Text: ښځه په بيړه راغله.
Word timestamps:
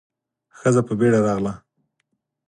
ښځه 0.59 0.81
په 0.87 0.93
بيړه 0.99 1.19
راغله. 1.27 1.53